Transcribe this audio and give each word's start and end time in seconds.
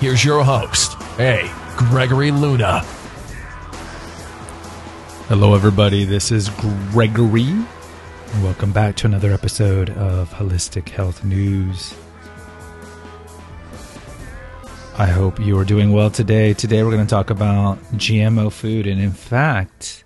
Here's 0.00 0.24
your 0.24 0.44
host, 0.44 0.96
A. 1.18 1.50
Gregory 1.76 2.30
Luna. 2.30 2.82
Hello, 5.26 5.56
everybody. 5.56 6.04
This 6.04 6.30
is 6.30 6.50
Gregory. 6.50 7.52
Welcome 8.40 8.70
back 8.70 8.94
to 8.96 9.08
another 9.08 9.32
episode 9.32 9.90
of 9.90 10.30
Holistic 10.30 10.90
Health 10.90 11.24
News. 11.24 11.96
I 14.96 15.06
hope 15.06 15.40
you 15.40 15.58
are 15.58 15.64
doing 15.64 15.90
well 15.90 16.12
today. 16.12 16.54
Today, 16.54 16.84
we're 16.84 16.92
going 16.92 17.04
to 17.04 17.10
talk 17.10 17.30
about 17.30 17.82
GMO 17.94 18.52
food. 18.52 18.86
And 18.86 19.00
in 19.00 19.10
fact, 19.10 20.04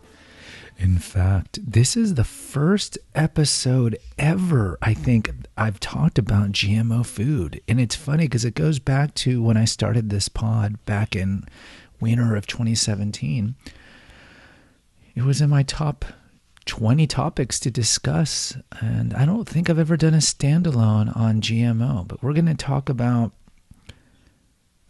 in 0.82 0.98
fact, 0.98 1.60
this 1.64 1.96
is 1.96 2.14
the 2.14 2.24
first 2.24 2.98
episode 3.14 3.96
ever 4.18 4.76
I 4.82 4.94
think 4.94 5.30
I've 5.56 5.78
talked 5.78 6.18
about 6.18 6.50
GMO 6.50 7.06
food. 7.06 7.60
And 7.68 7.80
it's 7.80 7.94
funny 7.94 8.24
because 8.24 8.44
it 8.44 8.56
goes 8.56 8.80
back 8.80 9.14
to 9.14 9.40
when 9.40 9.56
I 9.56 9.64
started 9.64 10.10
this 10.10 10.28
pod 10.28 10.84
back 10.84 11.14
in 11.14 11.44
winter 12.00 12.34
of 12.34 12.48
2017. 12.48 13.54
It 15.14 15.22
was 15.22 15.40
in 15.40 15.50
my 15.50 15.62
top 15.62 16.04
20 16.64 17.06
topics 17.06 17.60
to 17.60 17.70
discuss. 17.70 18.56
And 18.80 19.14
I 19.14 19.24
don't 19.24 19.48
think 19.48 19.70
I've 19.70 19.78
ever 19.78 19.96
done 19.96 20.14
a 20.14 20.18
standalone 20.18 21.16
on 21.16 21.40
GMO, 21.40 22.08
but 22.08 22.20
we're 22.24 22.32
going 22.32 22.46
to 22.46 22.54
talk 22.54 22.88
about 22.88 23.30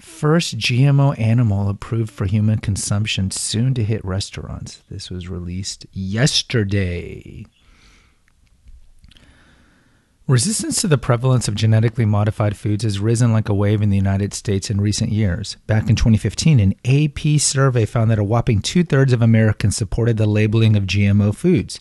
First 0.03 0.59
GMO 0.59 1.17
animal 1.17 1.69
approved 1.69 2.11
for 2.11 2.27
human 2.27 2.59
consumption 2.59 3.31
soon 3.31 3.73
to 3.75 3.85
hit 3.85 4.05
restaurants. 4.05 4.83
This 4.91 5.11
was 5.11 5.29
released 5.29 5.87
yesterday. 5.93 7.47
Resistance 10.27 10.81
to 10.81 10.89
the 10.89 10.99
prevalence 10.99 11.47
of 11.47 11.55
genetically 11.55 12.05
modified 12.05 12.57
foods 12.57 12.83
has 12.83 12.99
risen 12.99 13.33
like 13.33 13.49
a 13.49 13.55
wave 13.55 13.81
in 13.81 13.91
the 13.91 13.97
United 13.97 14.35
States 14.35 14.71
in 14.71 14.81
recent 14.81 15.13
years. 15.13 15.57
Back 15.69 15.89
in 15.89 15.95
2015, 15.95 16.59
an 16.59 16.75
AP 16.85 17.41
survey 17.41 17.85
found 17.85 18.11
that 18.11 18.19
a 18.19 18.25
whopping 18.25 18.61
two 18.61 18.83
thirds 18.83 19.13
of 19.13 19.23
Americans 19.23 19.77
supported 19.77 20.17
the 20.17 20.27
labeling 20.27 20.75
of 20.75 20.83
GMO 20.83 21.33
foods. 21.33 21.79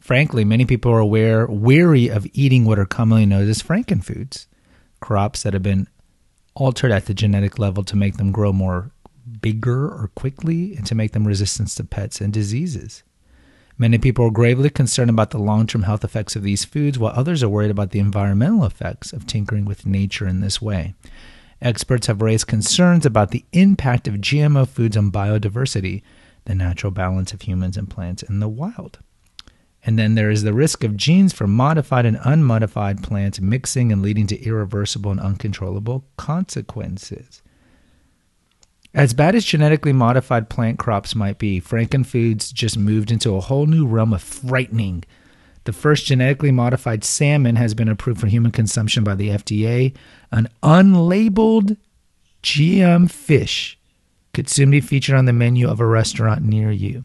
Frankly, 0.00 0.44
many 0.44 0.64
people 0.64 0.90
are 0.90 0.98
aware, 0.98 1.46
weary 1.46 2.08
of 2.08 2.26
eating 2.32 2.64
what 2.64 2.80
are 2.80 2.86
commonly 2.86 3.24
known 3.24 3.48
as 3.48 3.62
frankenfoods, 3.62 4.46
crops 4.98 5.44
that 5.44 5.52
have 5.52 5.62
been 5.62 5.86
altered 6.54 6.92
at 6.92 7.06
the 7.06 7.14
genetic 7.14 7.58
level 7.58 7.84
to 7.84 7.96
make 7.96 8.16
them 8.16 8.32
grow 8.32 8.52
more 8.52 8.90
bigger 9.40 9.86
or 9.86 10.10
quickly 10.14 10.76
and 10.76 10.86
to 10.86 10.94
make 10.94 11.12
them 11.12 11.26
resistant 11.26 11.68
to 11.68 11.84
pets 11.84 12.20
and 12.20 12.32
diseases. 12.32 13.02
Many 13.78 13.98
people 13.98 14.26
are 14.26 14.30
gravely 14.30 14.70
concerned 14.70 15.10
about 15.10 15.30
the 15.30 15.38
long 15.38 15.66
term 15.66 15.84
health 15.84 16.04
effects 16.04 16.36
of 16.36 16.42
these 16.42 16.64
foods, 16.64 16.98
while 16.98 17.12
others 17.16 17.42
are 17.42 17.48
worried 17.48 17.70
about 17.70 17.90
the 17.90 17.98
environmental 17.98 18.64
effects 18.64 19.12
of 19.12 19.26
tinkering 19.26 19.64
with 19.64 19.86
nature 19.86 20.26
in 20.26 20.40
this 20.40 20.60
way. 20.60 20.94
Experts 21.60 22.06
have 22.08 22.20
raised 22.20 22.46
concerns 22.46 23.06
about 23.06 23.30
the 23.30 23.44
impact 23.52 24.06
of 24.06 24.16
GMO 24.16 24.68
foods 24.68 24.96
on 24.96 25.10
biodiversity, 25.10 26.02
the 26.44 26.54
natural 26.54 26.90
balance 26.90 27.32
of 27.32 27.42
humans 27.42 27.76
and 27.76 27.88
plants 27.88 28.22
in 28.22 28.40
the 28.40 28.48
wild. 28.48 28.98
And 29.84 29.98
then 29.98 30.14
there 30.14 30.30
is 30.30 30.42
the 30.42 30.52
risk 30.52 30.84
of 30.84 30.96
genes 30.96 31.32
from 31.32 31.52
modified 31.54 32.06
and 32.06 32.18
unmodified 32.22 33.02
plants 33.02 33.40
mixing 33.40 33.90
and 33.90 34.00
leading 34.00 34.26
to 34.28 34.40
irreversible 34.40 35.10
and 35.10 35.20
uncontrollable 35.20 36.04
consequences. 36.16 37.42
As 38.94 39.14
bad 39.14 39.34
as 39.34 39.44
genetically 39.44 39.92
modified 39.92 40.50
plant 40.50 40.78
crops 40.78 41.14
might 41.14 41.38
be, 41.38 41.60
Frankenfoods 41.60 42.52
just 42.52 42.76
moved 42.78 43.10
into 43.10 43.34
a 43.34 43.40
whole 43.40 43.66
new 43.66 43.86
realm 43.86 44.12
of 44.12 44.22
frightening. 44.22 45.02
The 45.64 45.72
first 45.72 46.06
genetically 46.06 46.52
modified 46.52 47.02
salmon 47.02 47.56
has 47.56 47.72
been 47.74 47.88
approved 47.88 48.20
for 48.20 48.26
human 48.26 48.52
consumption 48.52 49.02
by 49.02 49.14
the 49.14 49.30
FDA. 49.30 49.94
An 50.30 50.48
unlabeled 50.62 51.76
GM 52.42 53.10
fish 53.10 53.78
could 54.34 54.48
soon 54.48 54.70
be 54.70 54.80
featured 54.80 55.14
on 55.14 55.24
the 55.24 55.32
menu 55.32 55.68
of 55.68 55.80
a 55.80 55.86
restaurant 55.86 56.42
near 56.42 56.70
you. 56.70 57.04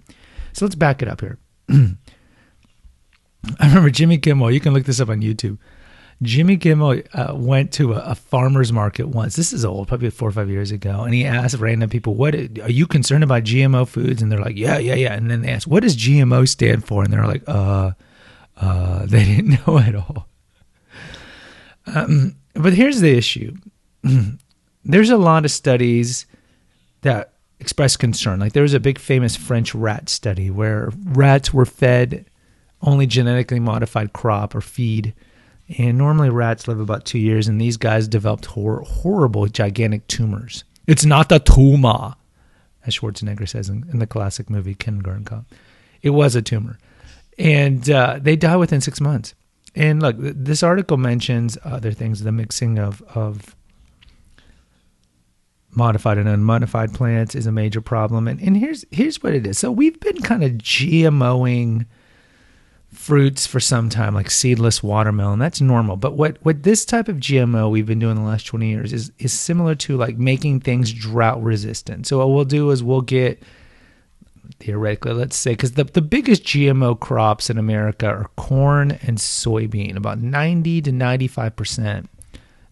So 0.53 0.65
let's 0.65 0.75
back 0.75 1.01
it 1.01 1.07
up 1.07 1.21
here. 1.21 1.38
Remember 3.77 3.91
Jimmy 3.91 4.17
Kimmel. 4.17 4.49
You 4.49 4.59
can 4.59 4.73
look 4.73 4.85
this 4.85 4.99
up 4.99 5.09
on 5.09 5.21
YouTube. 5.21 5.59
Jimmy 6.23 6.57
Kimmel 6.57 7.03
uh, 7.13 7.35
went 7.35 7.71
to 7.73 7.93
a, 7.93 7.99
a, 7.99 8.15
farmer's 8.15 8.73
market 8.73 9.07
once. 9.07 9.35
This 9.35 9.53
is 9.53 9.63
old, 9.63 9.88
probably 9.88 10.09
four 10.09 10.29
or 10.29 10.31
five 10.31 10.49
years 10.49 10.71
ago, 10.71 11.03
and 11.03 11.13
he 11.13 11.25
asked 11.25 11.59
random 11.59 11.88
people, 11.88 12.15
"What 12.15 12.33
are 12.33 12.71
you 12.71 12.88
concerned 12.88 13.23
about 13.23 13.43
GMO 13.43 13.88
foods?" 13.88 14.19
And 14.19 14.31
they're 14.31 14.41
like, 14.41 14.57
"Yeah, 14.57 14.79
yeah, 14.79 14.95
yeah." 14.95 15.13
And 15.13 15.29
then 15.29 15.43
they 15.43 15.49
asked, 15.49 15.67
"What 15.67 15.83
does 15.83 15.95
GMO 15.95 16.47
stand 16.47 16.85
for?" 16.85 17.03
And 17.03 17.13
they're 17.13 17.27
like, 17.27 17.43
"Uh, 17.47 17.91
uh," 18.59 19.05
they 19.05 19.23
didn't 19.23 19.67
know 19.67 19.77
at 19.77 19.94
all. 19.94 20.27
Um, 21.85 22.35
but 22.55 22.73
here's 22.73 22.99
the 22.99 23.15
issue: 23.15 23.55
there's 24.85 25.11
a 25.11 25.17
lot 25.17 25.45
of 25.45 25.51
studies 25.51 26.25
that 27.01 27.33
express 27.59 27.95
concern. 27.95 28.39
Like 28.39 28.53
there 28.53 28.63
was 28.63 28.73
a 28.73 28.79
big 28.79 28.97
famous 28.97 29.35
French 29.35 29.75
rat 29.75 30.09
study 30.09 30.49
where 30.49 30.89
rats 31.09 31.53
were 31.53 31.67
fed 31.67 32.25
only 32.81 33.07
genetically 33.07 33.59
modified 33.59 34.13
crop 34.13 34.55
or 34.55 34.61
feed. 34.61 35.13
And 35.77 35.97
normally 35.97 36.29
rats 36.29 36.67
live 36.67 36.79
about 36.79 37.05
two 37.05 37.19
years, 37.19 37.47
and 37.47 37.59
these 37.59 37.75
guys 37.75 38.07
developed 38.07 38.45
hor- 38.45 38.83
horrible, 38.83 39.47
gigantic 39.47 40.07
tumors. 40.07 40.63
It's 40.85 41.03
not 41.03 41.31
a 41.31 41.39
tumor, 41.39 42.15
as 42.85 42.95
Schwarzenegger 42.95 43.47
says 43.47 43.67
in, 43.67 43.85
in 43.91 43.99
the 43.99 44.07
classic 44.07 44.49
movie 44.49 44.75
Kindergarten 44.75 45.25
Cop. 45.25 45.45
It 46.01 46.11
was 46.11 46.35
a 46.35 46.41
tumor. 46.41 46.79
And 47.38 47.89
uh, 47.89 48.19
they 48.21 48.38
die 48.38 48.55
within 48.55 48.79
six 48.79 49.01
months. 49.01 49.35
And 49.75 50.01
look, 50.01 50.15
this 50.17 50.63
article 50.63 50.97
mentions 50.97 51.57
other 51.63 51.91
things, 51.91 52.23
the 52.23 52.31
mixing 52.31 52.79
of, 52.79 53.01
of 53.13 53.55
modified 55.71 56.17
and 56.17 56.27
unmodified 56.27 56.94
plants 56.94 57.35
is 57.35 57.45
a 57.45 57.51
major 57.51 57.81
problem. 57.81 58.27
And, 58.27 58.41
and 58.41 58.57
here's 58.57 58.85
here's 58.89 59.21
what 59.21 59.33
it 59.33 59.45
is. 59.45 59.59
So 59.59 59.71
we've 59.71 59.99
been 59.99 60.21
kind 60.21 60.44
of 60.44 60.53
GMOing 60.53 61.85
fruits 62.97 63.46
for 63.46 63.59
some 63.59 63.90
time, 63.90 64.16
like 64.16 64.30
seedless 64.30 64.81
watermelon. 64.81 65.40
That's 65.40 65.62
normal. 65.62 65.96
But 65.96 66.13
what, 66.13 66.38
what 66.41 66.63
this 66.63 66.84
type 66.84 67.08
of 67.08 67.18
GMO 67.18 67.69
we've 67.69 67.85
been 67.85 68.00
doing 68.00 68.16
the 68.16 68.22
last 68.22 68.46
20 68.47 68.68
years 68.68 68.91
is, 68.91 69.12
is 69.19 69.31
similar 69.31 69.75
to 69.75 69.96
like 69.96 70.18
making 70.18 70.62
things 70.62 70.91
drought 70.91 71.41
resistant. 71.41 72.07
So 72.07 72.18
what 72.18 72.31
we'll 72.31 72.44
do 72.44 72.72
is 72.72 72.84
we'll 72.84 73.02
get 73.02 73.41
theoretically, 74.59 75.13
let's 75.13 75.38
say, 75.38 75.52
because 75.52 75.74
the, 75.74 75.84
the 75.84 76.02
biggest 76.02 76.44
GMO 76.44 77.00
crops 77.00 77.50
in 77.50 77.57
America 77.57 78.07
are 78.07 78.30
corn 78.36 78.91
and 79.03 79.18
soybean. 79.19 79.96
About 79.96 80.19
90 80.19 80.81
to 80.81 80.91
95% 80.91 82.07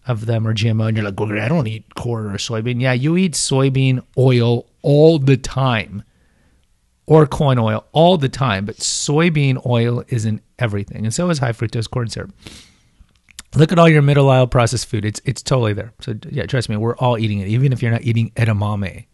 of 0.06 0.26
them 0.26 0.46
are 0.46 0.54
GMO. 0.54 0.88
And 0.88 0.96
you're 0.96 1.06
like, 1.06 1.18
well, 1.18 1.40
I 1.40 1.48
don't 1.48 1.68
eat 1.68 1.94
corn 1.94 2.26
or 2.26 2.36
soybean. 2.36 2.80
Yeah, 2.80 2.92
you 2.92 3.16
eat 3.16 3.32
soybean 3.32 4.02
oil 4.18 4.66
all 4.82 5.18
the 5.18 5.36
time 5.36 6.02
or 7.06 7.26
corn 7.26 7.58
oil 7.58 7.84
all 7.92 8.18
the 8.18 8.28
time, 8.28 8.64
but 8.64 8.76
soybean 8.76 9.64
oil 9.64 10.04
is 10.08 10.24
in 10.24 10.40
everything, 10.58 11.04
and 11.04 11.14
so 11.14 11.30
is 11.30 11.38
high 11.38 11.52
fructose 11.52 11.88
corn 11.88 12.08
syrup. 12.08 12.32
Look 13.54 13.72
at 13.72 13.78
all 13.78 13.88
your 13.88 14.02
middle 14.02 14.28
aisle 14.28 14.46
processed 14.46 14.86
food; 14.86 15.04
it's 15.04 15.20
it's 15.24 15.42
totally 15.42 15.72
there. 15.72 15.92
So 16.00 16.14
yeah, 16.30 16.46
trust 16.46 16.68
me, 16.68 16.76
we're 16.76 16.96
all 16.96 17.16
eating 17.18 17.38
it, 17.38 17.48
even 17.48 17.72
if 17.72 17.82
you're 17.82 17.92
not 17.92 18.02
eating 18.02 18.30
edamame 18.36 19.06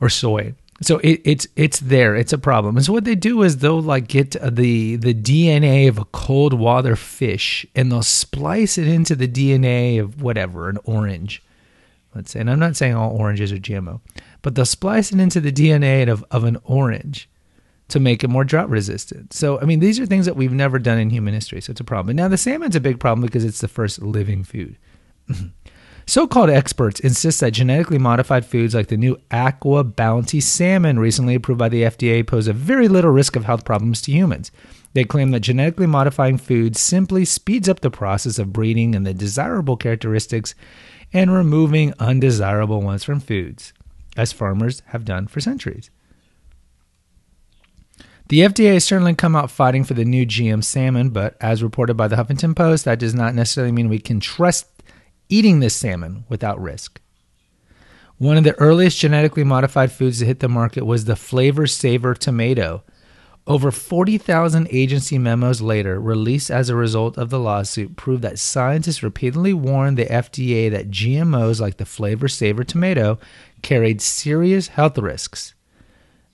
or 0.00 0.08
soy. 0.08 0.54
So 0.80 0.98
it, 0.98 1.20
it's 1.24 1.46
it's 1.56 1.80
there. 1.80 2.14
It's 2.14 2.32
a 2.32 2.38
problem. 2.38 2.76
And 2.76 2.86
so 2.86 2.92
what 2.92 3.04
they 3.04 3.16
do 3.16 3.42
is 3.42 3.58
they'll 3.58 3.82
like 3.82 4.06
get 4.06 4.30
the 4.40 4.96
the 4.96 5.12
DNA 5.12 5.88
of 5.88 5.98
a 5.98 6.04
cold 6.06 6.52
water 6.54 6.94
fish 6.94 7.66
and 7.74 7.90
they'll 7.90 8.02
splice 8.02 8.78
it 8.78 8.86
into 8.86 9.16
the 9.16 9.26
DNA 9.26 10.00
of 10.00 10.22
whatever 10.22 10.68
an 10.68 10.78
orange. 10.84 11.42
Let's 12.14 12.30
say, 12.30 12.40
and 12.40 12.50
I'm 12.50 12.60
not 12.60 12.76
saying 12.76 12.94
all 12.94 13.16
oranges 13.16 13.52
are 13.52 13.58
GMO, 13.58 14.00
but 14.42 14.54
they'll 14.54 14.64
splice 14.64 15.12
it 15.12 15.20
into 15.20 15.40
the 15.40 15.52
DNA 15.52 16.08
of, 16.08 16.24
of 16.30 16.44
an 16.44 16.58
orange 16.64 17.28
to 17.88 17.98
make 17.98 18.22
it 18.22 18.28
more 18.28 18.44
drought 18.44 18.68
resistant. 18.68 19.32
So, 19.32 19.60
I 19.60 19.64
mean, 19.64 19.80
these 19.80 19.98
are 19.98 20.06
things 20.06 20.26
that 20.26 20.36
we've 20.36 20.52
never 20.52 20.78
done 20.78 20.98
in 20.98 21.10
human 21.10 21.34
history. 21.34 21.60
So 21.60 21.70
it's 21.70 21.80
a 21.80 21.84
problem. 21.84 22.16
Now, 22.16 22.28
the 22.28 22.36
salmon's 22.36 22.76
a 22.76 22.80
big 22.80 23.00
problem 23.00 23.26
because 23.26 23.44
it's 23.44 23.60
the 23.60 23.68
first 23.68 24.02
living 24.02 24.44
food. 24.44 24.76
so 26.06 26.26
called 26.26 26.50
experts 26.50 27.00
insist 27.00 27.40
that 27.40 27.52
genetically 27.52 27.98
modified 27.98 28.44
foods 28.44 28.74
like 28.74 28.88
the 28.88 28.96
new 28.98 29.18
Aqua 29.30 29.84
Bounty 29.84 30.40
salmon, 30.40 30.98
recently 30.98 31.34
approved 31.34 31.58
by 31.58 31.70
the 31.70 31.82
FDA, 31.82 32.26
pose 32.26 32.46
a 32.46 32.52
very 32.52 32.88
little 32.88 33.10
risk 33.10 33.36
of 33.36 33.46
health 33.46 33.64
problems 33.64 34.02
to 34.02 34.12
humans. 34.12 34.50
They 34.92 35.04
claim 35.04 35.30
that 35.30 35.40
genetically 35.40 35.86
modifying 35.86 36.38
foods 36.38 36.80
simply 36.80 37.24
speeds 37.24 37.68
up 37.68 37.80
the 37.80 37.90
process 37.90 38.38
of 38.38 38.52
breeding 38.52 38.94
and 38.94 39.06
the 39.06 39.14
desirable 39.14 39.76
characteristics 39.76 40.54
and 41.12 41.32
removing 41.32 41.94
undesirable 41.98 42.82
ones 42.82 43.04
from 43.04 43.20
foods, 43.20 43.72
as 44.18 44.32
farmers 44.32 44.82
have 44.88 45.06
done 45.06 45.26
for 45.26 45.40
centuries. 45.40 45.90
The 48.28 48.40
FDA 48.40 48.74
has 48.74 48.84
certainly 48.84 49.14
come 49.14 49.34
out 49.34 49.50
fighting 49.50 49.84
for 49.84 49.94
the 49.94 50.04
new 50.04 50.26
GM 50.26 50.62
salmon, 50.62 51.08
but 51.08 51.34
as 51.40 51.62
reported 51.62 51.94
by 51.94 52.08
the 52.08 52.16
Huffington 52.16 52.54
Post, 52.54 52.84
that 52.84 52.98
does 52.98 53.14
not 53.14 53.34
necessarily 53.34 53.72
mean 53.72 53.88
we 53.88 53.98
can 53.98 54.20
trust 54.20 54.66
eating 55.30 55.60
this 55.60 55.74
salmon 55.74 56.24
without 56.28 56.60
risk. 56.60 57.00
One 58.18 58.36
of 58.36 58.44
the 58.44 58.58
earliest 58.58 58.98
genetically 58.98 59.44
modified 59.44 59.92
foods 59.92 60.18
to 60.18 60.26
hit 60.26 60.40
the 60.40 60.48
market 60.48 60.84
was 60.84 61.04
the 61.04 61.14
Flavr 61.14 61.66
Savr 61.68 62.18
tomato. 62.18 62.82
Over 63.46 63.70
40,000 63.70 64.68
agency 64.70 65.16
memos 65.16 65.62
later, 65.62 65.98
released 65.98 66.50
as 66.50 66.68
a 66.68 66.74
result 66.74 67.16
of 67.16 67.30
the 67.30 67.38
lawsuit, 67.38 67.96
prove 67.96 68.20
that 68.20 68.38
scientists 68.38 69.02
repeatedly 69.02 69.54
warned 69.54 69.96
the 69.96 70.04
FDA 70.04 70.70
that 70.70 70.90
GMOs 70.90 71.60
like 71.60 71.78
the 71.78 71.84
Flavr 71.84 72.28
Savr 72.28 72.66
tomato 72.66 73.18
carried 73.62 74.00
serious 74.00 74.68
health 74.68 74.98
risks. 74.98 75.54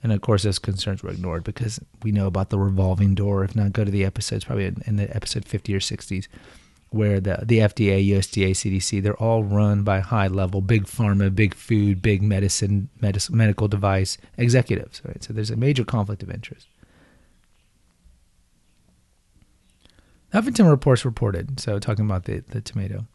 And 0.03 0.13
of 0.13 0.21
course, 0.21 0.43
those 0.43 0.59
concerns 0.59 1.03
were 1.03 1.11
ignored 1.11 1.45
because 1.45 1.81
we 2.03 2.13
know 2.13 2.27
about 2.27 2.51
the 2.51 2.59
revolving 2.59 3.15
door. 3.15 3.43
If 3.43 3.57
not, 3.57 3.73
go 3.73 3.85
to 3.85 3.91
the 3.91 4.05
episodes, 4.05 4.45
probably 4.45 4.67
in, 4.67 4.83
in 4.87 4.97
the 4.97 5.15
episode 5.17 5.47
50 5.47 5.75
or 5.75 5.81
60s, 5.81 6.29
where 6.91 7.21
the, 7.21 7.43
the 7.43 7.59
FDA, 7.59 8.07
USDA, 8.11 8.51
CDC, 8.51 9.03
they're 9.03 9.17
all 9.17 9.43
run 9.43 9.83
by 9.83 10.01
high 10.01 10.29
level, 10.29 10.61
big 10.61 10.85
pharma, 10.85 11.35
big 11.35 11.55
food, 11.55 12.03
big 12.03 12.23
medicine, 12.23 12.91
medis- 13.01 13.31
medical 13.31 13.67
device 13.67 14.19
executives. 14.37 15.01
Right? 15.07 15.25
So 15.25 15.33
there's 15.33 15.51
a 15.51 15.57
major 15.57 15.85
conflict 15.85 16.23
of 16.23 16.31
interest. 16.31 16.67
Huffington 20.35 20.69
Reports 20.69 21.05
reported, 21.05 21.61
so 21.61 21.79
talking 21.79 22.05
about 22.05 22.25
the, 22.25 22.41
the 22.49 22.61
tomato. 22.61 23.07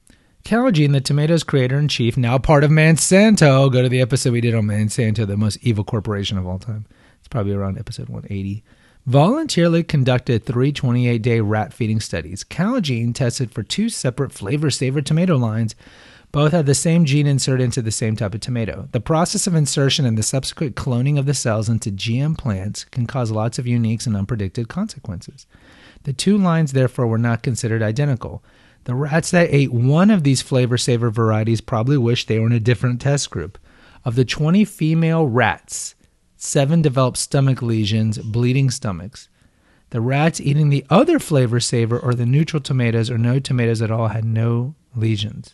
Calgene, 0.43 0.93
the 0.93 1.01
tomato's 1.01 1.43
creator 1.43 1.77
in 1.77 1.87
chief, 1.87 2.17
now 2.17 2.37
part 2.37 2.63
of 2.63 2.71
Monsanto. 2.71 3.71
Go 3.71 3.81
to 3.81 3.89
the 3.89 4.01
episode 4.01 4.33
we 4.33 4.41
did 4.41 4.55
on 4.55 4.65
Monsanto, 4.65 5.27
the 5.27 5.37
most 5.37 5.57
evil 5.61 5.83
corporation 5.83 6.37
of 6.37 6.47
all 6.47 6.57
time. 6.57 6.85
It's 7.19 7.27
probably 7.27 7.53
around 7.53 7.77
episode 7.77 8.09
180. 8.09 8.63
Voluntarily 9.05 9.83
conducted 9.83 10.45
three 10.45 10.71
28 10.71 11.21
day 11.21 11.39
rat 11.39 11.73
feeding 11.73 11.99
studies. 11.99 12.43
Calgene 12.43 13.13
tested 13.13 13.51
for 13.51 13.63
two 13.63 13.89
separate 13.89 14.31
Flavr 14.31 14.71
Savr 14.71 15.03
tomato 15.03 15.37
lines. 15.37 15.75
Both 16.31 16.51
had 16.51 16.67
the 16.67 16.75
same 16.75 17.05
gene 17.05 17.25
inserted 17.25 17.65
into 17.65 17.81
the 17.81 17.91
same 17.91 18.15
type 18.15 18.35
of 18.35 18.41
tomato. 18.41 18.87
The 18.91 18.99
process 18.99 19.47
of 19.47 19.55
insertion 19.55 20.05
and 20.05 20.15
the 20.15 20.23
subsequent 20.23 20.75
cloning 20.75 21.17
of 21.17 21.25
the 21.25 21.33
cells 21.33 21.69
into 21.69 21.89
GM 21.91 22.37
plants 22.37 22.83
can 22.85 23.07
cause 23.07 23.31
lots 23.31 23.57
of 23.57 23.65
unique 23.65 24.05
and 24.05 24.15
unpredicted 24.15 24.67
consequences. 24.67 25.47
The 26.03 26.13
two 26.13 26.37
lines, 26.37 26.73
therefore, 26.73 27.07
were 27.07 27.17
not 27.17 27.41
considered 27.41 27.81
identical. 27.81 28.43
The 28.89 28.95
rats 28.95 29.29
that 29.29 29.53
ate 29.53 29.71
one 29.71 30.09
of 30.09 30.23
these 30.23 30.41
Flavr 30.41 30.69
Savr 30.69 31.11
varieties 31.11 31.61
probably 31.61 31.95
wished 31.95 32.27
they 32.27 32.39
were 32.39 32.47
in 32.47 32.53
a 32.53 32.59
different 32.59 32.99
test 32.99 33.29
group. 33.29 33.59
Of 34.03 34.15
the 34.15 34.25
20 34.25 34.65
female 34.65 35.27
rats, 35.27 35.93
seven 36.37 36.81
developed 36.81 37.17
stomach 37.17 37.61
lesions, 37.61 38.17
bleeding 38.17 38.71
stomachs. 38.71 39.29
The 39.91 40.01
rats 40.01 40.41
eating 40.41 40.69
the 40.69 40.87
other 40.89 41.19
Flavr 41.19 41.61
Savr 41.61 42.03
or 42.03 42.15
the 42.15 42.25
neutral 42.25 42.63
tomatoes 42.63 43.11
or 43.11 43.19
no 43.19 43.37
tomatoes 43.37 43.83
at 43.83 43.91
all 43.91 44.07
had 44.07 44.25
no 44.25 44.73
lesions. 44.95 45.53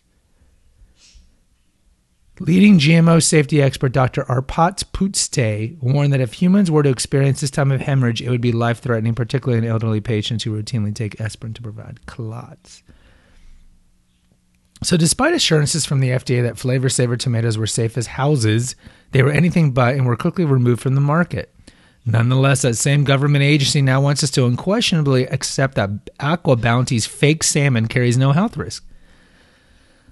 Leading 2.40 2.80
GMO 2.80 3.22
safety 3.22 3.62
expert 3.62 3.92
Dr. 3.92 4.24
Arpad 4.30 4.82
Pusztai 4.94 5.78
warned 5.82 6.14
that 6.14 6.22
if 6.22 6.32
humans 6.32 6.72
were 6.72 6.84
to 6.84 6.90
experience 6.90 7.42
this 7.42 7.52
type 7.52 7.70
of 7.70 7.82
hemorrhage, 7.82 8.22
it 8.22 8.30
would 8.30 8.40
be 8.40 8.54
life 8.54 8.80
threatening, 8.80 9.14
particularly 9.14 9.58
in 9.58 9.70
elderly 9.70 10.00
patients 10.00 10.46
who 10.46 10.58
routinely 10.58 10.96
take 10.96 11.20
aspirin 11.20 11.54
to 11.54 11.62
provide 11.62 12.06
clots. 12.06 12.82
So, 14.84 14.98
despite 14.98 15.34
assurances 15.34 15.86
from 15.86 16.00
the 16.00 16.10
FDA 16.10 16.44
that 16.44 16.56
Flavr 16.56 16.92
Savr 16.92 17.18
tomatoes 17.18 17.58
were 17.58 17.68
safe 17.68 17.98
as 17.98 18.08
houses, 18.08 18.76
they 19.12 19.24
were 19.24 19.32
anything 19.32 19.72
but 19.72 19.96
and 19.96 20.06
were 20.06 20.18
quickly 20.18 20.46
removed 20.46 20.82
from 20.82 20.96
the 20.96 21.02
market. 21.02 21.54
Nonetheless, 22.06 22.62
that 22.62 22.76
same 22.76 23.04
government 23.04 23.44
agency 23.44 23.82
now 23.82 24.00
wants 24.00 24.24
us 24.24 24.30
to 24.32 24.46
unquestionably 24.46 25.26
accept 25.28 25.76
that 25.76 25.90
Aqua 26.20 26.56
Bounty's 26.56 27.08
fake 27.08 27.44
salmon 27.44 27.88
carries 27.88 28.18
no 28.18 28.32
health 28.32 28.58
risk. 28.58 28.86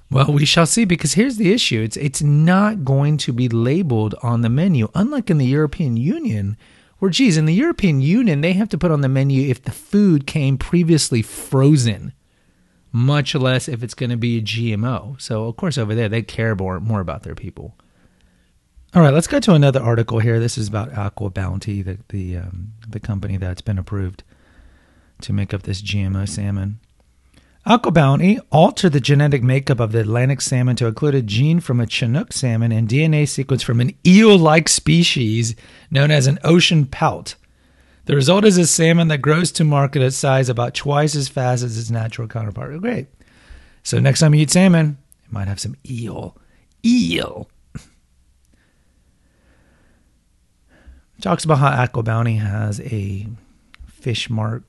Well, 0.10 0.32
we 0.34 0.46
shall 0.46 0.66
see 0.66 0.86
because 0.86 1.14
here's 1.14 1.38
the 1.38 1.52
issue. 1.52 1.82
It's 1.82 1.98
it's 1.98 2.22
not 2.22 2.84
going 2.84 3.18
to 3.18 3.34
be 3.34 3.50
labeled 3.50 4.16
on 4.24 4.42
the 4.42 4.50
menu, 4.50 4.90
unlike 4.96 5.30
in 5.30 5.38
the 5.38 5.46
European 5.46 5.98
Union, 5.98 6.58
where 7.00 7.12
geez, 7.12 7.36
in 7.36 7.46
the 7.46 7.54
European 7.54 8.00
Union 8.00 8.42
they 8.42 8.54
have 8.54 8.70
to 8.70 8.78
put 8.78 8.92
on 8.92 9.02
the 9.02 9.10
menu 9.10 9.50
if 9.50 9.64
the 9.64 9.72
food 9.72 10.26
came 10.26 10.58
previously 10.58 11.22
frozen 11.22 12.14
much 12.94 13.36
less 13.36 13.68
if 13.68 13.84
it's 13.84 13.96
going 13.96 14.12
to 14.12 14.18
be 14.18 14.38
a 14.38 14.42
GMO. 14.42 15.20
So, 15.20 15.46
of 15.46 15.58
course, 15.58 15.78
over 15.78 15.94
there, 15.94 16.08
they 16.08 16.22
care 16.22 16.56
more, 16.56 16.80
more 16.80 17.02
about 17.02 17.24
their 17.24 17.36
people. 17.36 17.76
All 18.96 19.02
right, 19.02 19.14
let's 19.14 19.28
go 19.28 19.40
to 19.40 19.54
another 19.54 19.82
article 19.82 20.20
here. 20.20 20.40
This 20.40 20.56
is 20.56 20.68
about 20.68 20.96
Aqua 20.96 21.32
Bounty, 21.32 21.82
the 21.82 21.98
the 22.10 22.38
um, 22.38 22.74
the 22.88 23.00
company 23.00 23.38
that's 23.38 23.62
been 23.62 23.80
approved 23.80 24.24
to 25.22 25.34
make 25.34 25.52
up 25.52 25.64
this 25.64 25.82
GMO 25.82 26.30
salmon. 26.30 26.80
Aqua 27.66 27.92
Bounty 27.92 28.40
altered 28.52 28.94
the 28.94 29.00
genetic 29.00 29.42
makeup 29.42 29.80
of 29.80 29.94
the 29.94 30.02
Atlantic 30.02 30.42
salmon 30.42 30.76
to 30.76 30.86
include 30.86 31.16
a 31.16 31.24
gene 31.24 31.60
from 31.60 31.80
a 31.80 31.88
Chinook 31.88 32.34
salmon 32.34 32.72
and 32.72 32.88
DNA 32.88 33.28
sequence 33.28 33.64
from 33.64 33.82
an 33.82 33.96
eel-like 34.06 34.70
species 34.70 35.56
known 35.90 36.12
as 36.12 36.28
an 36.28 36.38
ocean 36.44 36.86
pout. 36.86 37.34
The 38.06 38.16
result 38.16 38.44
is 38.44 38.58
a 38.58 38.68
salmon 38.68 39.08
that 39.08 39.20
grows 39.20 39.52
to 39.54 39.64
market 39.64 40.02
at 40.02 40.14
size 40.14 40.50
about 40.50 40.74
twice 40.74 41.16
as 41.16 41.30
fast 41.30 41.64
as 41.64 41.78
its 41.78 41.90
natural 41.90 42.28
counterpart. 42.28 42.74
Oh, 42.74 42.80
great. 42.80 43.08
So 43.84 44.00
next 44.00 44.20
time 44.20 44.34
you 44.36 44.42
eat 44.42 44.52
salmon, 44.52 44.98
you 45.24 45.30
might 45.32 45.48
have 45.48 45.60
some 45.60 45.76
eel. 45.90 46.36
Eel. 46.86 47.50
Talks 51.22 51.46
about 51.46 51.60
how 51.60 51.70
Aqua 51.70 52.04
Bounty 52.04 52.36
has 52.36 52.82
a 52.82 53.28
fish 53.88 54.30
mart 54.30 54.64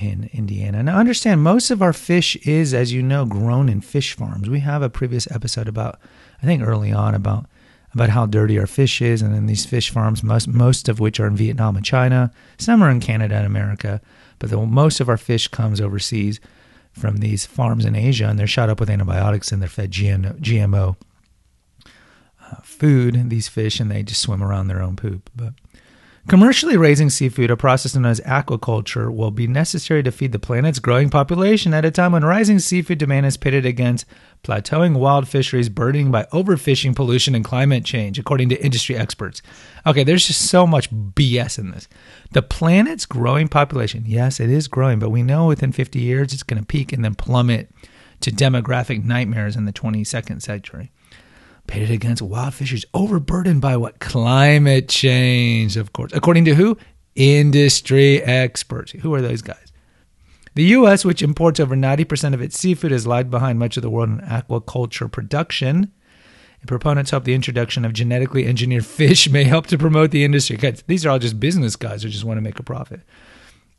in 0.00 0.30
Indiana. 0.32 0.82
Now, 0.82 0.96
understand 0.96 1.42
most 1.42 1.70
of 1.70 1.82
our 1.82 1.92
fish 1.92 2.36
is, 2.36 2.72
as 2.72 2.90
you 2.90 3.02
know, 3.02 3.26
grown 3.26 3.68
in 3.68 3.82
fish 3.82 4.14
farms. 4.14 4.48
We 4.48 4.60
have 4.60 4.80
a 4.80 4.88
previous 4.88 5.30
episode 5.30 5.68
about, 5.68 6.00
I 6.42 6.46
think 6.46 6.62
early 6.62 6.90
on, 6.90 7.14
about 7.14 7.44
about 7.92 8.10
how 8.10 8.26
dirty 8.26 8.58
our 8.58 8.66
fish 8.66 9.02
is, 9.02 9.22
and 9.22 9.34
then 9.34 9.46
these 9.46 9.66
fish 9.66 9.90
farms, 9.90 10.22
most 10.22 10.48
most 10.48 10.88
of 10.88 11.00
which 11.00 11.18
are 11.18 11.26
in 11.26 11.36
Vietnam 11.36 11.76
and 11.76 11.84
China, 11.84 12.32
some 12.58 12.82
are 12.82 12.90
in 12.90 13.00
Canada 13.00 13.36
and 13.36 13.46
America, 13.46 14.00
but 14.38 14.50
the, 14.50 14.56
most 14.58 15.00
of 15.00 15.08
our 15.08 15.16
fish 15.16 15.48
comes 15.48 15.80
overseas 15.80 16.40
from 16.92 17.18
these 17.18 17.46
farms 17.46 17.84
in 17.84 17.94
Asia, 17.94 18.26
and 18.26 18.38
they're 18.38 18.46
shot 18.46 18.68
up 18.68 18.80
with 18.80 18.90
antibiotics 18.90 19.52
and 19.52 19.60
they're 19.60 19.68
fed 19.68 19.90
GMO 19.92 20.96
uh, 21.86 22.56
food. 22.62 23.30
These 23.30 23.48
fish, 23.48 23.80
and 23.80 23.90
they 23.90 24.02
just 24.02 24.20
swim 24.20 24.42
around 24.42 24.68
their 24.68 24.82
own 24.82 24.96
poop, 24.96 25.30
but. 25.34 25.54
Commercially 26.28 26.76
raising 26.76 27.08
seafood, 27.08 27.50
a 27.50 27.56
process 27.56 27.94
known 27.94 28.04
as 28.04 28.20
aquaculture, 28.20 29.12
will 29.12 29.30
be 29.30 29.46
necessary 29.46 30.02
to 30.02 30.12
feed 30.12 30.32
the 30.32 30.38
planet's 30.38 30.78
growing 30.78 31.08
population 31.08 31.72
at 31.72 31.84
a 31.84 31.90
time 31.90 32.12
when 32.12 32.24
rising 32.24 32.58
seafood 32.58 32.98
demand 32.98 33.24
is 33.24 33.38
pitted 33.38 33.64
against 33.64 34.04
plateauing 34.44 34.98
wild 34.98 35.26
fisheries 35.26 35.70
burdened 35.70 36.12
by 36.12 36.24
overfishing, 36.24 36.94
pollution, 36.94 37.34
and 37.34 37.44
climate 37.44 37.86
change, 37.86 38.18
according 38.18 38.50
to 38.50 38.62
industry 38.62 38.96
experts. 38.96 39.40
Okay, 39.86 40.04
there's 40.04 40.26
just 40.26 40.42
so 40.42 40.66
much 40.66 40.90
BS 40.90 41.58
in 41.58 41.70
this. 41.70 41.88
The 42.32 42.42
planet's 42.42 43.06
growing 43.06 43.48
population, 43.48 44.04
yes, 44.06 44.40
it 44.40 44.50
is 44.50 44.68
growing, 44.68 44.98
but 44.98 45.10
we 45.10 45.22
know 45.22 45.46
within 45.46 45.72
50 45.72 46.00
years 46.00 46.34
it's 46.34 46.42
going 46.42 46.60
to 46.60 46.66
peak 46.66 46.92
and 46.92 47.02
then 47.02 47.14
plummet 47.14 47.70
to 48.20 48.30
demographic 48.30 49.02
nightmares 49.02 49.56
in 49.56 49.64
the 49.64 49.72
22nd 49.72 50.42
century 50.42 50.92
pitted 51.70 51.90
against 51.90 52.20
wild 52.20 52.52
fisheries 52.52 52.84
overburdened 52.92 53.60
by 53.60 53.76
what? 53.76 54.00
Climate 54.00 54.88
change, 54.88 55.76
of 55.76 55.92
course. 55.92 56.10
According 56.12 56.44
to 56.46 56.54
who? 56.54 56.76
Industry 57.14 58.20
experts. 58.22 58.90
Who 58.92 59.14
are 59.14 59.22
those 59.22 59.40
guys? 59.40 59.72
The 60.56 60.64
U.S., 60.64 61.04
which 61.04 61.22
imports 61.22 61.60
over 61.60 61.76
90% 61.76 62.34
of 62.34 62.42
its 62.42 62.58
seafood, 62.58 62.90
has 62.90 63.06
lagged 63.06 63.30
behind 63.30 63.60
much 63.60 63.76
of 63.76 63.82
the 63.84 63.90
world 63.90 64.08
in 64.08 64.18
aquaculture 64.18 65.10
production. 65.10 65.92
And 66.60 66.68
proponents 66.68 67.12
hope 67.12 67.22
the 67.22 67.34
introduction 67.34 67.84
of 67.84 67.92
genetically 67.92 68.46
engineered 68.46 68.84
fish 69.00 69.30
may 69.30 69.44
help 69.44 69.68
to 69.68 69.78
promote 69.78 70.10
the 70.10 70.24
industry. 70.24 70.56
These 70.88 71.06
are 71.06 71.10
all 71.10 71.20
just 71.20 71.38
business 71.38 71.76
guys 71.76 72.02
who 72.02 72.08
just 72.08 72.24
want 72.24 72.38
to 72.38 72.42
make 72.42 72.58
a 72.58 72.64
profit. 72.64 73.00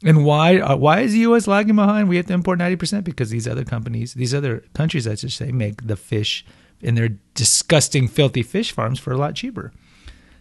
And 0.04 0.26
why 0.26 0.58
uh, 0.58 0.76
why 0.76 1.02
is 1.02 1.14
the 1.14 1.20
U.S. 1.20 1.48
lagging 1.48 1.76
behind? 1.76 2.10
We 2.10 2.18
have 2.18 2.26
to 2.28 2.34
import 2.34 2.60
90% 2.60 3.04
because 3.04 3.30
these 3.30 3.48
other 3.48 3.64
companies, 3.64 4.14
these 4.14 4.34
other 4.34 4.64
countries, 4.74 5.08
I 5.08 5.16
should 5.16 5.32
say, 5.32 5.52
make 5.52 5.86
the 5.86 5.96
fish 5.96 6.44
in 6.82 6.96
their 6.96 7.10
disgusting, 7.36 8.08
filthy 8.08 8.42
fish 8.42 8.72
farms 8.72 9.00
for 9.00 9.12
a 9.12 9.18
lot 9.18 9.36
cheaper. 9.36 9.72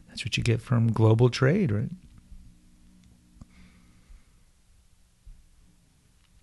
That's 0.09 0.25
what 0.25 0.37
you 0.37 0.43
get 0.43 0.62
from 0.62 0.93
global 0.93 1.29
trade, 1.29 1.71
right? 1.71 1.90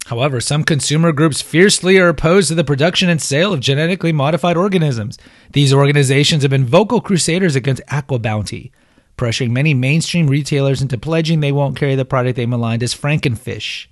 However, 0.05 0.39
some 0.39 0.63
consumer 0.63 1.11
groups 1.11 1.41
fiercely 1.41 1.97
are 1.97 2.07
opposed 2.07 2.47
to 2.47 2.55
the 2.55 2.63
production 2.63 3.09
and 3.09 3.21
sale 3.21 3.51
of 3.51 3.59
genetically 3.59 4.13
modified 4.13 4.55
organisms. 4.55 5.17
These 5.51 5.73
organizations 5.73 6.43
have 6.43 6.51
been 6.51 6.65
vocal 6.65 7.01
crusaders 7.01 7.57
against 7.57 7.81
aqua 7.89 8.17
bounty. 8.17 8.71
Pressuring 9.17 9.51
many 9.51 9.73
mainstream 9.73 10.27
retailers 10.27 10.81
into 10.81 10.97
pledging 10.97 11.39
they 11.39 11.51
won't 11.51 11.75
carry 11.75 11.95
the 11.95 12.05
product 12.05 12.35
they 12.35 12.45
maligned 12.45 12.83
as 12.83 12.93
Frankenfish. 12.93 13.87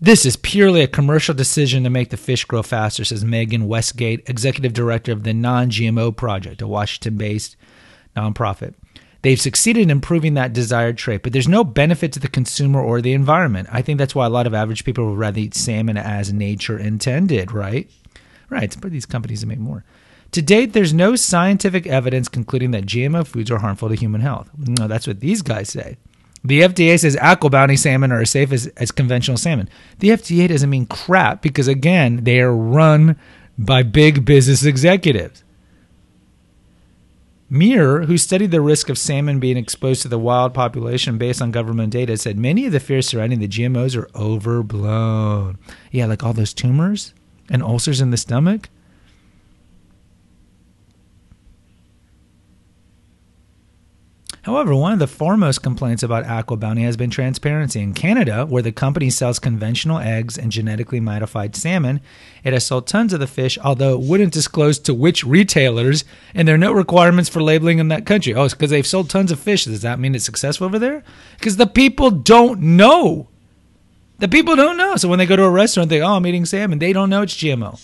This 0.00 0.26
is 0.26 0.36
purely 0.36 0.82
a 0.82 0.88
commercial 0.88 1.34
decision 1.34 1.82
to 1.84 1.90
make 1.90 2.10
the 2.10 2.18
fish 2.18 2.44
grow 2.44 2.62
faster, 2.62 3.04
says 3.04 3.24
Megan 3.24 3.66
Westgate, 3.66 4.28
executive 4.28 4.74
director 4.74 5.12
of 5.12 5.22
the 5.22 5.32
Non 5.32 5.70
GMO 5.70 6.14
Project, 6.14 6.60
a 6.60 6.66
Washington 6.66 7.16
based 7.16 7.56
nonprofit. 8.14 8.74
They've 9.22 9.40
succeeded 9.40 9.84
in 9.84 9.90
improving 9.90 10.34
that 10.34 10.52
desired 10.52 10.98
trait, 10.98 11.22
but 11.22 11.32
there's 11.32 11.48
no 11.48 11.64
benefit 11.64 12.12
to 12.12 12.20
the 12.20 12.28
consumer 12.28 12.82
or 12.82 13.00
the 13.00 13.14
environment. 13.14 13.68
I 13.72 13.80
think 13.80 13.96
that's 13.96 14.14
why 14.14 14.26
a 14.26 14.30
lot 14.30 14.46
of 14.46 14.52
average 14.52 14.84
people 14.84 15.06
would 15.06 15.18
rather 15.18 15.40
eat 15.40 15.54
salmon 15.54 15.96
as 15.96 16.30
nature 16.30 16.78
intended, 16.78 17.50
right? 17.50 17.90
Right, 18.50 18.64
it's 18.64 18.76
for 18.76 18.90
these 18.90 19.06
companies 19.06 19.40
to 19.40 19.46
make 19.46 19.58
more. 19.58 19.82
To 20.34 20.42
date, 20.42 20.72
there's 20.72 20.92
no 20.92 21.14
scientific 21.14 21.86
evidence 21.86 22.28
concluding 22.28 22.72
that 22.72 22.86
GMO 22.86 23.24
foods 23.24 23.52
are 23.52 23.60
harmful 23.60 23.88
to 23.88 23.94
human 23.94 24.20
health. 24.20 24.50
No, 24.58 24.88
that's 24.88 25.06
what 25.06 25.20
these 25.20 25.42
guys 25.42 25.68
say. 25.68 25.96
The 26.42 26.62
FDA 26.62 26.98
says 26.98 27.16
aqua 27.20 27.50
bounty 27.50 27.76
salmon 27.76 28.10
are 28.10 28.22
as 28.22 28.30
safe 28.30 28.50
as, 28.50 28.66
as 28.76 28.90
conventional 28.90 29.36
salmon. 29.36 29.70
The 30.00 30.08
FDA 30.08 30.48
doesn't 30.48 30.68
mean 30.68 30.86
crap 30.86 31.40
because, 31.40 31.68
again, 31.68 32.24
they 32.24 32.40
are 32.40 32.52
run 32.52 33.14
by 33.56 33.84
big 33.84 34.24
business 34.24 34.64
executives. 34.64 35.44
Muir, 37.48 38.06
who 38.06 38.18
studied 38.18 38.50
the 38.50 38.60
risk 38.60 38.88
of 38.88 38.98
salmon 38.98 39.38
being 39.38 39.56
exposed 39.56 40.02
to 40.02 40.08
the 40.08 40.18
wild 40.18 40.52
population 40.52 41.16
based 41.16 41.40
on 41.40 41.52
government 41.52 41.92
data, 41.92 42.16
said 42.16 42.36
many 42.36 42.66
of 42.66 42.72
the 42.72 42.80
fears 42.80 43.06
surrounding 43.06 43.38
the 43.38 43.46
GMOs 43.46 43.96
are 43.96 44.10
overblown. 44.16 45.58
Yeah, 45.92 46.06
like 46.06 46.24
all 46.24 46.32
those 46.32 46.52
tumors 46.52 47.14
and 47.48 47.62
ulcers 47.62 48.00
in 48.00 48.10
the 48.10 48.16
stomach. 48.16 48.68
However, 54.44 54.74
one 54.74 54.92
of 54.92 54.98
the 54.98 55.06
foremost 55.06 55.62
complaints 55.62 56.02
about 56.02 56.26
Aqua 56.26 56.58
Bounty 56.58 56.82
has 56.82 56.98
been 56.98 57.08
transparency. 57.08 57.80
In 57.80 57.94
Canada, 57.94 58.44
where 58.44 58.62
the 58.62 58.72
company 58.72 59.08
sells 59.08 59.38
conventional 59.38 59.98
eggs 59.98 60.36
and 60.36 60.52
genetically 60.52 61.00
modified 61.00 61.56
salmon, 61.56 62.02
it 62.44 62.52
has 62.52 62.66
sold 62.66 62.86
tons 62.86 63.14
of 63.14 63.20
the 63.20 63.26
fish, 63.26 63.56
although 63.64 63.94
it 63.94 64.06
wouldn't 64.06 64.34
disclose 64.34 64.78
to 64.80 64.92
which 64.92 65.24
retailers, 65.24 66.04
and 66.34 66.46
there 66.46 66.56
are 66.56 66.58
no 66.58 66.72
requirements 66.72 67.30
for 67.30 67.42
labeling 67.42 67.78
in 67.78 67.88
that 67.88 68.04
country. 68.04 68.34
Oh, 68.34 68.44
it's 68.44 68.52
because 68.52 68.68
they've 68.68 68.86
sold 68.86 69.08
tons 69.08 69.32
of 69.32 69.40
fish. 69.40 69.64
Does 69.64 69.80
that 69.80 69.98
mean 69.98 70.14
it's 70.14 70.26
successful 70.26 70.66
over 70.66 70.78
there? 70.78 71.02
Because 71.38 71.56
the 71.56 71.66
people 71.66 72.10
don't 72.10 72.60
know. 72.60 73.28
The 74.18 74.28
people 74.28 74.56
don't 74.56 74.76
know. 74.76 74.96
So 74.96 75.08
when 75.08 75.18
they 75.18 75.26
go 75.26 75.36
to 75.36 75.44
a 75.44 75.50
restaurant, 75.50 75.88
they, 75.88 76.02
oh, 76.02 76.16
I'm 76.16 76.26
eating 76.26 76.44
salmon. 76.44 76.80
They 76.80 76.92
don't 76.92 77.08
know 77.08 77.22
it's 77.22 77.34
GMO. 77.34 77.80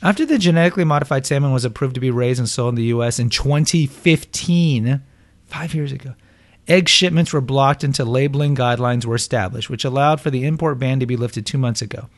After 0.00 0.24
the 0.24 0.38
genetically 0.38 0.84
modified 0.84 1.26
salmon 1.26 1.52
was 1.52 1.64
approved 1.64 1.94
to 1.94 2.00
be 2.00 2.12
raised 2.12 2.38
and 2.38 2.48
sold 2.48 2.70
in 2.70 2.74
the 2.76 2.84
U.S. 2.84 3.18
in 3.18 3.30
2015, 3.30 5.02
five 5.46 5.74
years 5.74 5.90
ago, 5.90 6.14
egg 6.68 6.88
shipments 6.88 7.32
were 7.32 7.40
blocked 7.40 7.82
until 7.82 8.06
labeling 8.06 8.54
guidelines 8.54 9.04
were 9.04 9.16
established, 9.16 9.68
which 9.68 9.84
allowed 9.84 10.20
for 10.20 10.30
the 10.30 10.44
import 10.44 10.78
ban 10.78 11.00
to 11.00 11.06
be 11.06 11.16
lifted 11.16 11.44
two 11.44 11.58
months 11.58 11.82
ago. 11.82 12.08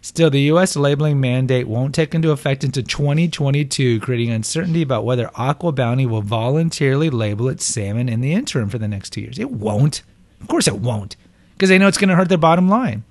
Still, 0.00 0.30
the 0.30 0.40
U.S. 0.40 0.74
labeling 0.74 1.20
mandate 1.20 1.68
won't 1.68 1.94
take 1.94 2.12
into 2.12 2.32
effect 2.32 2.64
until 2.64 2.82
2022, 2.82 4.00
creating 4.00 4.30
uncertainty 4.30 4.82
about 4.82 5.04
whether 5.04 5.30
Aqua 5.36 5.70
Bounty 5.70 6.06
will 6.06 6.22
voluntarily 6.22 7.08
label 7.08 7.48
its 7.48 7.64
salmon 7.64 8.08
in 8.08 8.20
the 8.20 8.32
interim 8.32 8.68
for 8.68 8.78
the 8.78 8.88
next 8.88 9.10
two 9.10 9.20
years. 9.20 9.38
It 9.38 9.52
won't. 9.52 10.02
Of 10.40 10.48
course, 10.48 10.66
it 10.66 10.80
won't, 10.80 11.14
because 11.52 11.68
they 11.68 11.78
know 11.78 11.86
it's 11.86 11.98
going 11.98 12.08
to 12.08 12.16
hurt 12.16 12.28
their 12.28 12.36
bottom 12.36 12.68
line. 12.68 13.04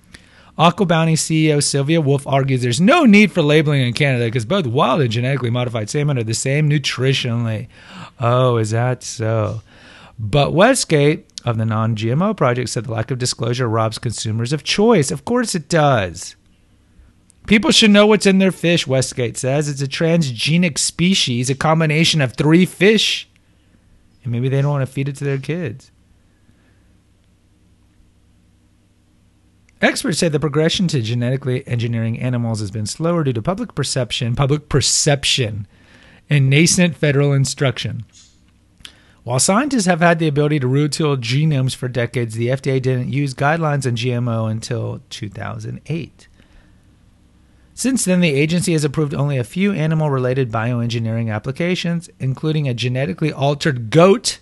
Aqua 0.58 0.86
Bounty 0.86 1.16
CEO 1.16 1.64
Sylvia 1.64 2.02
Wolf 2.02 2.28
argues 2.28 2.62
there's 2.62 2.82
no 2.82 3.06
need 3.06 3.32
for 3.32 3.42
labeling 3.42 3.82
in 3.82 3.94
Canada 3.94 4.26
because 4.26 4.46
both 4.46 4.68
wild 4.68 5.02
and 5.02 5.10
genetically 5.10 5.50
modified 5.50 5.90
salmon 5.90 6.18
are 6.18 6.24
the 6.24 6.34
same 6.34 6.70
nutritionally. 6.70 7.68
Oh, 8.20 8.58
is 8.58 8.72
that 8.72 9.04
so? 9.04 9.62
But 10.20 10.54
Westgate 10.54 11.26
of 11.46 11.58
the 11.58 11.66
Non 11.66 11.96
GMO 11.96 12.36
Project 12.36 12.70
said 12.70 12.86
the 12.86 12.92
lack 12.92 13.12
of 13.12 13.18
disclosure 13.18 13.68
robs 13.68 13.98
consumers 13.98 14.54
of 14.54 14.64
choice. 14.64 15.10
Of 15.10 15.26
course 15.26 15.56
it 15.56 15.70
does. 15.70 16.36
People 17.48 17.72
should 17.72 17.92
know 17.92 18.06
what's 18.06 18.28
in 18.28 18.38
their 18.38 18.52
fish, 18.52 18.86
Westgate 18.86 19.38
says. 19.38 19.68
It's 19.68 19.82
a 19.82 19.88
transgenic 19.88 20.78
species, 20.78 21.50
a 21.50 21.56
combination 21.56 22.22
of 22.22 22.34
three 22.34 22.66
fish. 22.66 23.28
And 24.24 24.32
maybe 24.32 24.50
they 24.50 24.62
don't 24.62 24.72
want 24.72 24.86
to 24.86 24.92
feed 24.92 25.10
it 25.10 25.16
to 25.18 25.24
their 25.24 25.40
kids. 25.40 25.91
Experts 29.82 30.20
say 30.20 30.30
the 30.30 30.40
progression 30.40 30.88
to 30.90 31.02
genetically 31.02 31.68
engineering 31.68 32.20
animals 32.20 32.60
has 32.60 32.70
been 32.70 32.86
slower 32.86 33.24
due 33.24 33.34
to 33.34 33.42
public 33.42 33.74
perception, 33.74 34.36
public 34.36 34.70
perception, 34.70 35.66
and 36.30 36.52
nascent 36.52 36.96
federal 36.96 37.34
instruction. 37.34 38.06
While 39.24 39.40
scientists 39.40 39.86
have 39.86 40.02
had 40.02 40.20
the 40.20 40.28
ability 40.28 40.60
to 40.60 40.68
retool 40.68 41.18
genomes 41.18 41.76
for 41.76 41.88
decades, 41.88 42.36
the 42.36 42.48
FDA 42.48 42.80
didn't 42.80 43.12
use 43.12 43.34
guidelines 43.34 43.88
on 43.88 43.96
GMO 43.96 44.50
until 44.50 45.02
2008. 45.10 46.28
Since 47.74 48.06
then, 48.06 48.22
the 48.22 48.30
agency 48.30 48.74
has 48.74 48.84
approved 48.84 49.16
only 49.16 49.38
a 49.38 49.44
few 49.44 49.74
animal 49.74 50.12
related 50.12 50.52
bioengineering 50.52 51.34
applications, 51.34 52.10
including 52.20 52.68
a 52.68 52.76
genetically 52.76 53.34
altered 53.34 53.90
goat 53.90 54.40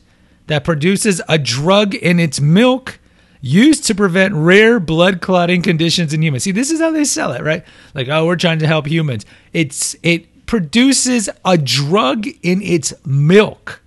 that 0.48 0.65
produces 0.65 1.22
a 1.29 1.38
drug 1.38 1.96
in 1.96 2.19
its 2.19 2.41
milk 2.41 3.00
used 3.41 3.86
to 3.86 3.96
prevent 3.96 4.34
rare 4.34 4.79
blood 4.79 5.22
clotting 5.22 5.62
conditions 5.62 6.13
in 6.13 6.22
humans. 6.22 6.43
See, 6.43 6.51
this 6.51 6.72
is 6.72 6.79
how 6.79 6.91
they 6.91 7.05
sell 7.05 7.31
it, 7.31 7.41
right? 7.41 7.63
Like, 7.93 8.08
oh, 8.10 8.25
we're 8.25 8.36
trying 8.36 8.60
to 8.60 8.67
help 8.67 8.88
humans. 8.88 9.25
It's 9.53 9.96
it 10.03 10.46
produces 10.46 11.29
a 11.46 11.58
drug 11.58 12.27
in 12.41 12.62
its 12.62 12.93
milk. 13.05 13.81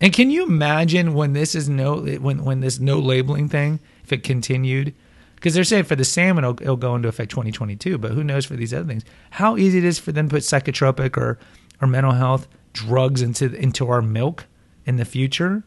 And 0.00 0.12
can 0.12 0.30
you 0.30 0.44
imagine 0.44 1.14
when 1.14 1.32
this 1.32 1.54
is 1.54 1.68
no 1.68 2.00
when 2.00 2.44
when 2.44 2.60
this 2.60 2.80
no 2.80 2.98
labeling 2.98 3.48
thing 3.48 3.80
if 4.04 4.12
it 4.12 4.22
continued? 4.22 4.94
Because 5.34 5.54
they're 5.54 5.64
saying 5.64 5.84
for 5.84 5.96
the 5.96 6.04
salmon 6.04 6.44
it'll, 6.44 6.60
it'll, 6.60 6.76
go 6.76 6.94
into 6.94 7.08
effect 7.08 7.30
2022, 7.30 7.96
but 7.96 8.10
who 8.10 8.22
knows 8.22 8.44
for 8.44 8.56
these 8.56 8.74
other 8.74 8.84
things? 8.84 9.04
How 9.30 9.56
easy 9.56 9.78
it 9.78 9.84
is 9.84 9.98
for 9.98 10.12
them 10.12 10.28
to 10.28 10.34
put 10.34 10.42
psychotropic 10.42 11.16
or 11.16 11.38
or 11.80 11.88
mental 11.88 12.12
health 12.12 12.46
drugs 12.74 13.22
into 13.22 13.54
into 13.54 13.88
our 13.88 14.02
milk 14.02 14.46
in 14.84 14.96
the 14.96 15.04
future? 15.04 15.64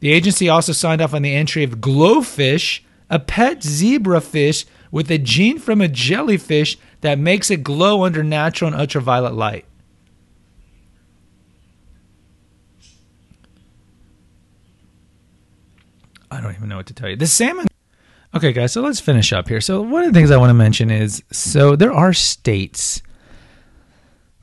The 0.00 0.12
agency 0.12 0.48
also 0.48 0.72
signed 0.72 1.00
off 1.00 1.14
on 1.14 1.22
the 1.22 1.34
entry 1.34 1.62
of 1.62 1.78
GloFish, 1.78 2.80
a 3.08 3.18
pet 3.18 3.62
zebra 3.62 4.20
fish 4.20 4.64
with 4.90 5.10
a 5.10 5.18
gene 5.18 5.58
from 5.58 5.80
a 5.80 5.88
jellyfish 5.88 6.78
that 7.02 7.18
makes 7.18 7.50
it 7.50 7.62
glow 7.62 8.04
under 8.04 8.24
natural 8.24 8.72
and 8.72 8.80
ultraviolet 8.80 9.34
light. 9.34 9.66
I 16.30 16.40
don't 16.40 16.54
even 16.54 16.68
know 16.68 16.76
what 16.76 16.86
to 16.86 16.94
tell 16.94 17.08
you. 17.08 17.16
The 17.16 17.26
salmon. 17.26 17.66
Okay, 18.34 18.52
guys, 18.52 18.72
so 18.72 18.80
let's 18.82 19.00
finish 19.00 19.32
up 19.32 19.48
here. 19.48 19.60
So, 19.60 19.82
one 19.82 20.04
of 20.04 20.12
the 20.12 20.18
things 20.18 20.30
I 20.30 20.36
want 20.36 20.50
to 20.50 20.54
mention 20.54 20.90
is 20.90 21.22
so 21.32 21.74
there 21.74 21.92
are 21.92 22.12
states 22.12 23.02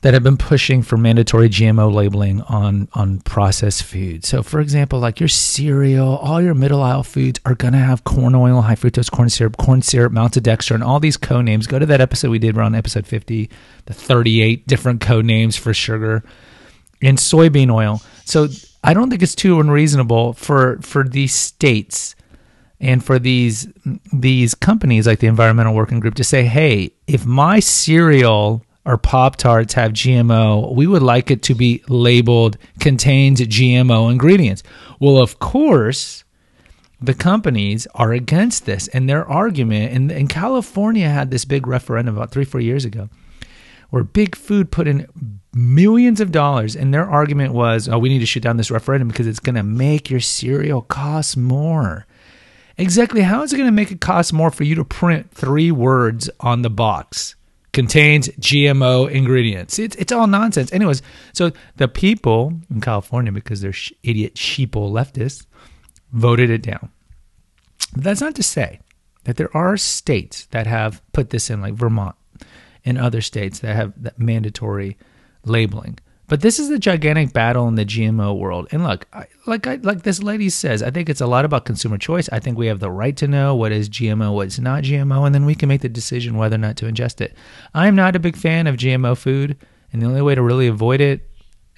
that 0.00 0.14
have 0.14 0.22
been 0.22 0.36
pushing 0.36 0.82
for 0.82 0.96
mandatory 0.96 1.48
GMO 1.48 1.92
labeling 1.92 2.42
on 2.42 2.88
on 2.94 3.18
processed 3.20 3.82
food. 3.82 4.24
So, 4.24 4.42
for 4.42 4.60
example, 4.60 5.00
like 5.00 5.18
your 5.18 5.28
cereal, 5.28 6.16
all 6.18 6.40
your 6.40 6.54
middle 6.54 6.82
aisle 6.82 7.02
foods 7.02 7.40
are 7.44 7.56
to 7.56 7.72
have 7.72 8.04
corn 8.04 8.34
oil, 8.34 8.62
high 8.62 8.76
fructose 8.76 9.10
corn 9.10 9.28
syrup, 9.28 9.56
corn 9.56 9.82
syrup, 9.82 10.12
maltodextrin, 10.12 10.84
all 10.84 11.00
these 11.00 11.16
code 11.16 11.44
names. 11.44 11.66
Go 11.66 11.78
to 11.78 11.86
that 11.86 12.00
episode 12.00 12.30
we 12.30 12.38
did 12.38 12.56
around 12.56 12.76
episode 12.76 13.06
50, 13.06 13.50
the 13.86 13.94
38 13.94 14.66
different 14.66 15.00
code 15.00 15.24
names 15.24 15.56
for 15.56 15.74
sugar 15.74 16.22
and 17.02 17.18
soybean 17.18 17.72
oil. 17.72 18.00
So, 18.24 18.48
I 18.84 18.94
don't 18.94 19.10
think 19.10 19.22
it's 19.22 19.34
too 19.34 19.58
unreasonable 19.58 20.34
for 20.34 20.78
for 20.80 21.02
these 21.02 21.34
states 21.34 22.14
and 22.80 23.04
for 23.04 23.18
these 23.18 23.66
these 24.12 24.54
companies 24.54 25.08
like 25.08 25.18
the 25.18 25.26
Environmental 25.26 25.74
Working 25.74 25.98
Group 25.98 26.14
to 26.14 26.24
say, 26.24 26.44
"Hey, 26.44 26.92
if 27.08 27.26
my 27.26 27.58
cereal 27.58 28.62
or 28.88 28.96
Pop 28.96 29.36
Tarts 29.36 29.74
have 29.74 29.92
GMO, 29.92 30.74
we 30.74 30.86
would 30.86 31.02
like 31.02 31.30
it 31.30 31.42
to 31.42 31.54
be 31.54 31.84
labeled 31.88 32.56
contains 32.80 33.38
GMO 33.42 34.10
ingredients. 34.10 34.62
Well, 34.98 35.18
of 35.18 35.38
course, 35.38 36.24
the 36.98 37.12
companies 37.12 37.86
are 37.94 38.14
against 38.14 38.64
this. 38.64 38.88
And 38.88 39.06
their 39.06 39.28
argument, 39.28 39.92
and, 39.92 40.10
and 40.10 40.30
California 40.30 41.06
had 41.06 41.30
this 41.30 41.44
big 41.44 41.66
referendum 41.66 42.16
about 42.16 42.30
three, 42.30 42.46
four 42.46 42.62
years 42.62 42.86
ago, 42.86 43.10
where 43.90 44.04
big 44.04 44.34
food 44.34 44.72
put 44.72 44.88
in 44.88 45.06
millions 45.52 46.18
of 46.18 46.32
dollars. 46.32 46.74
And 46.74 46.94
their 46.94 47.06
argument 47.06 47.52
was, 47.52 47.90
oh, 47.90 47.98
we 47.98 48.08
need 48.08 48.20
to 48.20 48.26
shoot 48.26 48.42
down 48.42 48.56
this 48.56 48.70
referendum 48.70 49.08
because 49.08 49.26
it's 49.26 49.38
going 49.38 49.56
to 49.56 49.62
make 49.62 50.08
your 50.08 50.20
cereal 50.20 50.80
cost 50.80 51.36
more. 51.36 52.06
Exactly 52.78 53.20
how 53.20 53.42
is 53.42 53.52
it 53.52 53.58
going 53.58 53.68
to 53.68 53.72
make 53.72 53.90
it 53.90 54.00
cost 54.00 54.32
more 54.32 54.50
for 54.50 54.64
you 54.64 54.74
to 54.76 54.84
print 54.84 55.30
three 55.30 55.70
words 55.70 56.30
on 56.40 56.62
the 56.62 56.70
box? 56.70 57.34
Contains 57.78 58.26
GMO 58.40 59.08
ingredients. 59.08 59.78
It's, 59.78 59.94
it's 59.94 60.10
all 60.10 60.26
nonsense. 60.26 60.72
Anyways, 60.72 61.00
so 61.32 61.52
the 61.76 61.86
people 61.86 62.52
in 62.68 62.80
California, 62.80 63.30
because 63.30 63.60
they're 63.60 63.72
sh- 63.72 63.92
idiot 64.02 64.34
sheeple 64.34 64.90
leftists, 64.90 65.46
voted 66.10 66.50
it 66.50 66.60
down. 66.60 66.90
But 67.94 68.02
that's 68.02 68.20
not 68.20 68.34
to 68.34 68.42
say 68.42 68.80
that 69.22 69.36
there 69.36 69.56
are 69.56 69.76
states 69.76 70.46
that 70.46 70.66
have 70.66 71.00
put 71.12 71.30
this 71.30 71.50
in, 71.50 71.60
like 71.60 71.74
Vermont 71.74 72.16
and 72.84 72.98
other 72.98 73.20
states 73.20 73.60
that 73.60 73.76
have 73.76 73.92
that 74.02 74.18
mandatory 74.18 74.96
labeling. 75.44 76.00
But 76.28 76.42
this 76.42 76.58
is 76.58 76.68
a 76.68 76.78
gigantic 76.78 77.32
battle 77.32 77.66
in 77.68 77.74
the 77.74 77.86
GMO 77.86 78.38
world. 78.38 78.68
And 78.70 78.84
look, 78.84 79.06
I, 79.14 79.26
like 79.46 79.66
I, 79.66 79.76
like 79.76 80.02
this 80.02 80.22
lady 80.22 80.50
says, 80.50 80.82
I 80.82 80.90
think 80.90 81.08
it's 81.08 81.22
a 81.22 81.26
lot 81.26 81.46
about 81.46 81.64
consumer 81.64 81.96
choice. 81.96 82.28
I 82.30 82.38
think 82.38 82.58
we 82.58 82.66
have 82.66 82.80
the 82.80 82.90
right 82.90 83.16
to 83.16 83.26
know 83.26 83.54
what 83.54 83.72
is 83.72 83.88
GMO, 83.88 84.34
what's 84.34 84.58
not 84.58 84.84
GMO, 84.84 85.24
and 85.24 85.34
then 85.34 85.46
we 85.46 85.54
can 85.54 85.70
make 85.70 85.80
the 85.80 85.88
decision 85.88 86.36
whether 86.36 86.56
or 86.56 86.58
not 86.58 86.76
to 86.76 86.84
ingest 86.84 87.22
it. 87.22 87.34
I'm 87.74 87.96
not 87.96 88.14
a 88.14 88.18
big 88.18 88.36
fan 88.36 88.66
of 88.66 88.76
GMO 88.76 89.16
food, 89.16 89.56
and 89.90 90.02
the 90.02 90.06
only 90.06 90.20
way 90.20 90.34
to 90.34 90.42
really 90.42 90.66
avoid 90.66 91.00
it 91.00 91.28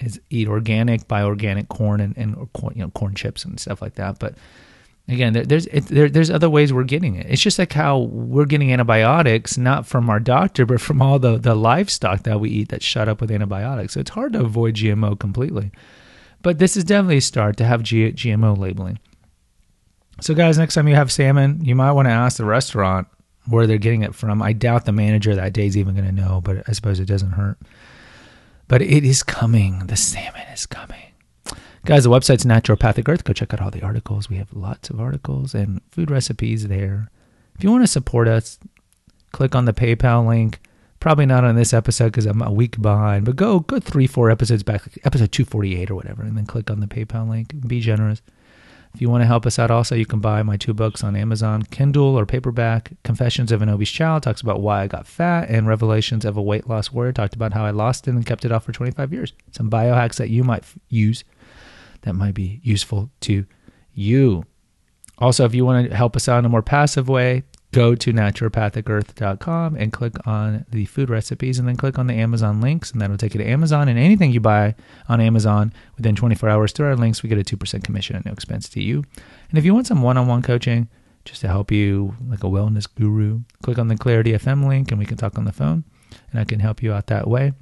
is 0.01 0.21
eat 0.31 0.49
organic, 0.49 1.07
buy 1.07 1.23
organic 1.23 1.69
corn 1.69 2.01
and, 2.01 2.17
and 2.19 2.35
or 2.35 2.47
corn, 2.49 2.75
you 2.75 2.83
know 2.83 2.91
corn 2.91 3.15
chips 3.15 3.45
and 3.45 3.61
stuff 3.61 3.81
like 3.81 3.95
that. 3.95 4.19
But 4.19 4.35
again, 5.13 5.33
there, 5.33 5.45
there's 5.45 5.67
it, 5.67 5.87
there, 5.87 6.09
there's 6.09 6.31
other 6.31 6.51
ways 6.51 6.73
we're 6.73 6.85
getting 6.85 7.17
it. 7.17 7.27
It's 7.29 7.43
just 7.43 7.59
like 7.59 7.73
how 7.73 7.99
we're 7.99 8.45
getting 8.45 8.73
antibiotics 8.73 9.57
not 9.57 9.87
from 9.87 10.11
our 10.11 10.21
doctor, 10.21 10.67
but 10.67 10.81
from 10.81 11.01
all 11.01 11.19
the 11.19 11.39
the 11.39 11.55
livestock 11.55 12.25
that 12.25 12.41
we 12.41 12.51
eat 12.51 12.69
that's 12.69 12.85
shot 12.85 13.09
up 13.09 13.21
with 13.21 13.31
antibiotics. 13.31 13.95
So 13.95 14.01
it's 14.01 14.11
hard 14.11 14.33
to 14.35 14.41
avoid 14.41 14.75
GMO 14.75 15.19
completely. 15.19 15.71
But 16.43 16.59
this 16.59 16.77
is 16.77 16.85
definitely 16.85 17.19
a 17.19 17.23
start 17.23 17.57
to 17.59 17.65
have 17.65 17.83
G, 17.83 18.11
GMO 18.13 18.57
labeling. 18.57 18.99
So 20.21 20.35
guys, 20.35 20.59
next 20.59 20.75
time 20.75 20.89
you 20.89 20.95
have 20.95 21.13
salmon, 21.13 21.65
you 21.65 21.75
might 21.75 21.93
want 21.93 22.07
to 22.07 22.13
ask 22.13 22.37
the 22.37 22.45
restaurant 22.45 23.09
where 23.49 23.67
they're 23.67 23.79
getting 23.79 24.03
it 24.03 24.15
from. 24.15 24.43
I 24.43 24.53
doubt 24.53 24.85
the 24.85 24.93
manager 24.93 25.35
that 25.35 25.53
day 25.53 25.67
is 25.67 25.77
even 25.77 25.95
going 25.95 26.07
to 26.07 26.13
know, 26.13 26.41
but 26.43 26.63
I 26.69 26.73
suppose 26.73 27.01
it 27.01 27.07
doesn't 27.07 27.33
hurt. 27.33 27.59
But 28.69 28.83
it 28.83 29.05
is 29.05 29.23
coming. 29.23 29.87
The 29.87 29.97
salmon 29.97 30.47
is 30.53 30.67
coming. 30.67 31.10
Guys, 31.87 32.05
the 32.05 32.11
website's 32.11 32.45
Naturopathic 32.45 33.09
Earth. 33.09 33.25
Go 33.25 33.33
check 33.33 33.55
out 33.55 33.61
all 33.61 33.71
the 33.71 33.83
articles. 33.83 34.29
We 34.29 34.37
have 34.37 34.53
lots 34.53 34.91
of 34.91 35.01
articles 35.01 35.55
and 35.55 35.81
food 35.91 36.11
recipes 36.11 36.69
there. 36.69 37.11
If 37.57 37.65
you 37.65 37.71
want 37.71 37.83
to 37.83 37.89
support 37.89 38.29
us, 38.29 38.59
click 39.33 39.55
on 39.55 39.65
the 39.65 39.73
PayPal 39.73 40.27
link. 40.27 40.61
Probably 41.01 41.25
not 41.25 41.45
on 41.45 41.57
this 41.57 41.73
episode 41.73 42.07
because 42.07 42.27
I'm 42.27 42.43
a 42.43 42.53
week 42.53 42.81
behind, 42.83 43.25
but 43.25 43.37
go 43.37 43.61
go 43.61 43.81
three, 43.81 44.07
four 44.07 44.31
episodes 44.31 44.63
back, 44.63 44.83
episode 45.05 45.33
248 45.33 45.91
or 45.91 45.95
whatever, 45.95 46.23
and 46.23 46.37
then 46.37 46.45
click 46.45 46.71
on 46.71 46.81
the 46.81 46.87
PayPal 46.87 47.27
link. 47.29 47.55
Be 47.67 47.81
generous. 47.81 48.21
If 48.95 49.01
you 49.01 49.09
want 49.09 49.23
to 49.23 49.27
help 49.27 49.47
us 49.47 49.59
out, 49.59 49.71
also, 49.71 49.95
you 49.95 50.05
can 50.05 50.19
buy 50.19 50.43
my 50.43 50.57
two 50.59 50.75
books 50.75 51.03
on 51.03 51.17
Amazon, 51.17 51.63
Kindle 51.63 52.19
or 52.19 52.27
paperback. 52.27 52.93
Confessions 53.05 53.53
of 53.53 53.63
an 53.63 53.69
Obese 53.69 53.91
Child 53.91 54.25
talks 54.25 54.41
about 54.43 54.61
why 54.61 54.83
I 54.83 54.87
got 54.89 55.07
fat, 55.07 55.49
and 55.49 55.67
Revelations 55.67 56.25
of 56.25 56.37
a 56.37 56.43
Weight 56.43 56.69
Loss 56.69 56.93
Warrior 56.93 57.13
talked 57.13 57.35
about 57.35 57.55
how 57.55 57.65
I 57.65 57.71
lost 57.71 58.09
it 58.09 58.11
and 58.11 58.27
kept 58.27 58.45
it 58.45 58.53
off 58.53 58.65
for 58.65 58.73
25 58.73 59.13
years. 59.13 59.33
Some 59.53 59.71
biohacks 59.71 60.17
that 60.17 60.29
you 60.29 60.43
might 60.45 60.65
f- 60.65 60.77
use 60.89 61.25
that 62.03 62.15
might 62.15 62.35
be 62.35 62.61
useful 62.63 63.11
to 63.21 63.45
you. 63.93 64.45
Also, 65.19 65.45
if 65.45 65.55
you 65.55 65.65
want 65.65 65.89
to 65.89 65.95
help 65.95 66.17
us 66.17 66.29
out 66.29 66.39
in 66.39 66.45
a 66.45 66.49
more 66.49 66.63
passive 66.63 67.09
way, 67.09 67.43
go 67.73 67.95
to 67.95 68.13
naturopathicearth.com 68.13 69.77
and 69.77 69.93
click 69.93 70.27
on 70.27 70.65
the 70.71 70.87
food 70.87 71.11
recipes 71.11 71.59
and 71.59 71.69
then 71.69 71.77
click 71.77 71.99
on 71.99 72.07
the 72.07 72.15
Amazon 72.15 72.61
links, 72.61 72.91
and 72.91 73.01
that'll 73.01 73.17
take 73.17 73.35
you 73.35 73.39
to 73.39 73.49
Amazon. 73.49 73.89
And 73.89 73.99
anything 73.99 74.33
you 74.33 74.41
buy 74.41 74.75
on 75.09 75.21
Amazon 75.21 75.73
within 75.97 76.17
24 76.17 76.49
hours 76.49 76.73
through 76.73 76.87
our 76.87 76.97
links, 76.97 77.23
we 77.23 77.29
get 77.29 77.39
a 77.39 77.57
2% 77.57 77.85
commission 77.85 78.17
at 78.17 78.25
no 78.25 78.33
expense 78.33 78.69
to 78.71 78.83
you. 78.83 79.05
And 79.51 79.59
if 79.59 79.65
you 79.65 79.75
want 79.75 79.87
some 79.87 80.03
one 80.03 80.17
on 80.17 80.27
one 80.27 80.43
coaching, 80.43 80.89
just 81.25 81.43
to 81.43 81.49
help 81.49 81.71
you 81.71 82.17
like 82.29 82.43
a 82.43 82.49
wellness 82.49 82.89
guru, 82.93 83.41
click 83.63 83.79
on 83.79 83.89
the 83.89 83.97
Clarity 83.97 84.33
FM 84.33 84.67
link 84.67 84.91
and 84.91 84.99
we 84.99 85.07
can 85.07 85.19
talk 85.19 85.39
on 85.39 85.45
the 85.45 85.53
phone 85.53 85.85
and 86.31 86.41
I 86.41 86.45
can 86.45 86.61
help 86.61 86.83
you 86.83 86.93
out 86.93 87.09
that 87.09 87.29
way. 87.29 87.53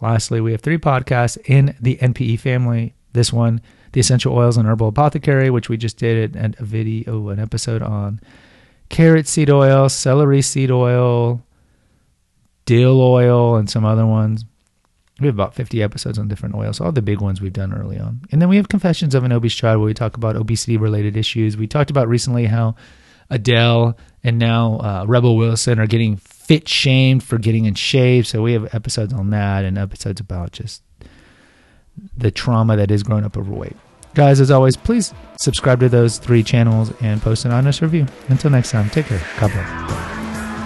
Lastly, 0.00 0.40
we 0.40 0.52
have 0.52 0.60
three 0.60 0.78
podcasts 0.78 1.38
in 1.46 1.74
the 1.80 1.96
NPE 1.96 2.40
family 2.40 2.94
this 3.12 3.32
one, 3.32 3.60
the 3.92 4.00
essential 4.00 4.34
oils 4.34 4.56
and 4.56 4.66
herbal 4.66 4.88
apothecary, 4.88 5.50
which 5.50 5.68
we 5.68 5.76
just 5.76 5.96
did 5.96 6.36
and 6.36 6.56
a 6.58 6.64
video, 6.64 7.28
an 7.28 7.38
episode 7.38 7.82
on 7.82 8.20
carrot 8.88 9.26
seed 9.26 9.50
oil, 9.50 9.88
celery 9.88 10.42
seed 10.42 10.70
oil, 10.70 11.42
dill 12.64 13.00
oil, 13.00 13.56
and 13.56 13.68
some 13.68 13.84
other 13.84 14.06
ones. 14.06 14.44
We 15.20 15.26
have 15.26 15.36
about 15.36 15.54
50 15.54 15.82
episodes 15.82 16.18
on 16.18 16.28
different 16.28 16.54
oils, 16.54 16.80
all 16.80 16.90
the 16.90 17.02
big 17.02 17.20
ones 17.20 17.40
we've 17.40 17.52
done 17.52 17.72
early 17.72 17.98
on. 17.98 18.22
And 18.32 18.40
then 18.40 18.48
we 18.48 18.56
have 18.56 18.68
Confessions 18.68 19.14
of 19.14 19.24
an 19.24 19.32
Obese 19.32 19.54
Child, 19.54 19.78
where 19.80 19.86
we 19.86 19.94
talk 19.94 20.16
about 20.16 20.36
obesity 20.36 20.76
related 20.76 21.16
issues. 21.16 21.56
We 21.56 21.66
talked 21.66 21.90
about 21.90 22.08
recently 22.08 22.46
how 22.46 22.74
Adele 23.30 23.96
and 24.24 24.38
now 24.38 24.78
uh, 24.78 25.04
Rebel 25.06 25.36
Wilson 25.36 25.78
are 25.78 25.86
getting 25.86 26.16
fit 26.16 26.68
shamed 26.68 27.22
for 27.22 27.38
getting 27.38 27.66
in 27.66 27.74
shape. 27.74 28.26
So 28.26 28.42
we 28.42 28.52
have 28.52 28.74
episodes 28.74 29.12
on 29.12 29.30
that 29.30 29.64
and 29.64 29.78
episodes 29.78 30.20
about 30.20 30.52
just 30.52 30.82
the 32.16 32.30
trauma 32.30 32.76
that 32.76 32.90
is 32.90 33.02
growing 33.02 33.24
up 33.24 33.36
overweight. 33.36 33.76
Guys, 34.14 34.40
as 34.40 34.50
always, 34.50 34.76
please 34.76 35.14
subscribe 35.40 35.80
to 35.80 35.88
those 35.88 36.18
three 36.18 36.42
channels 36.42 36.92
and 37.00 37.22
post 37.22 37.44
an 37.44 37.50
honest 37.50 37.80
review. 37.80 38.06
Until 38.28 38.50
next 38.50 38.70
time, 38.70 38.90
take 38.90 39.06
care. 39.06 39.22
God 39.40 39.52
bless. 39.52 40.11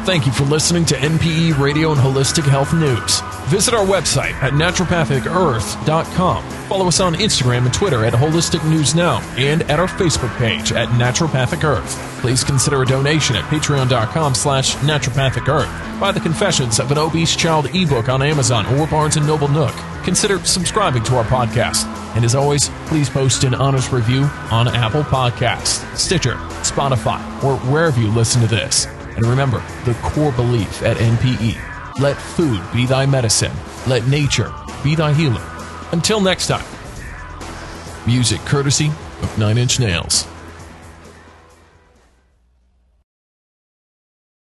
Thank 0.07 0.25
you 0.25 0.31
for 0.31 0.45
listening 0.45 0.85
to 0.85 0.95
NPE 0.95 1.59
Radio 1.59 1.91
and 1.91 2.01
Holistic 2.01 2.45
Health 2.45 2.73
News. 2.73 3.21
Visit 3.51 3.75
our 3.75 3.85
website 3.85 4.35
at 4.35 4.53
naturopathicearth.com. 4.53 6.49
Follow 6.69 6.87
us 6.87 7.01
on 7.01 7.17
Instagram 7.17 7.65
and 7.65 7.75
Twitter 7.75 8.05
at 8.05 8.13
Holistic 8.13 8.65
News 8.71 8.95
Now 8.95 9.19
and 9.37 9.63
at 9.63 9.81
our 9.81 9.89
Facebook 9.89 10.33
page 10.39 10.71
at 10.71 10.89
Naturopathic 10.91 11.65
Earth. 11.65 11.97
Please 12.21 12.45
consider 12.45 12.83
a 12.83 12.87
donation 12.87 13.35
at 13.35 13.43
patreon.com 13.47 14.37
slash 14.37 14.77
naturopathic 14.77 15.49
earth. 15.49 16.01
Buy 16.01 16.13
the 16.13 16.21
Confessions 16.21 16.79
of 16.79 16.93
an 16.93 16.99
Obese 16.99 17.35
Child 17.35 17.75
ebook 17.75 18.09
on 18.09 18.23
Amazon 18.23 18.65
or 18.79 18.87
Barnes 18.87 19.17
& 19.17 19.27
Noble 19.27 19.49
Nook. 19.49 19.75
Consider 20.05 20.39
subscribing 20.45 21.03
to 21.03 21.17
our 21.17 21.25
podcast. 21.25 21.85
And 22.15 22.25
as 22.25 22.37
always, 22.37 22.69
please 22.87 23.11
post 23.11 23.43
an 23.43 23.55
honest 23.55 23.91
review 23.91 24.23
on 24.53 24.69
Apple 24.69 25.03
Podcasts, 25.03 25.85
Stitcher, 25.97 26.37
Spotify, 26.63 27.21
or 27.43 27.57
wherever 27.69 28.01
you 28.01 28.09
listen 28.11 28.41
to 28.43 28.47
this. 28.47 28.87
And 29.17 29.27
remember 29.27 29.63
the 29.85 29.95
core 30.03 30.33
belief 30.33 30.83
at 30.83 30.97
NPE 30.99 31.57
let 31.99 32.17
food 32.17 32.63
be 32.75 32.85
thy 32.85 33.07
medicine, 33.07 33.53
let 33.87 34.07
nature 34.07 34.53
be 34.85 34.95
thy 34.95 35.15
healer. 35.15 35.43
Until 35.93 36.21
next 36.21 36.49
time, 36.49 36.65
music 38.07 38.41
courtesy 38.41 38.89
of 39.23 39.39
Nine 39.39 39.57
Inch 39.57 39.81
Nails. 39.81 40.27